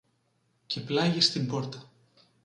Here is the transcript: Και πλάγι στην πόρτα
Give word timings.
Και 0.65 0.79
πλάγι 0.79 1.21
στην 1.21 1.47
πόρτα 1.47 1.89